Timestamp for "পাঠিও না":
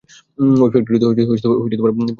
1.43-2.09